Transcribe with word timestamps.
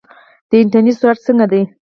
د 0.49 0.51
انټرنیټ 0.61 0.95
سرعت 0.99 1.19
څنګه 1.27 1.45
دی؟ 1.51 1.61